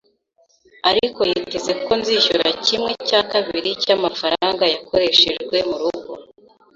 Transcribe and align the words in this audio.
"ariko 0.89 1.19
yiteze 1.29 1.71
ko 1.85 1.91
nzishyura 1.99 2.47
kimwe 2.65 2.91
cya 3.07 3.21
kabiri 3.31 3.69
cy'amafaranga 3.83 4.63
yakoreshejwe 4.73 5.57
mu 5.69 5.77
rugo. 5.81 6.13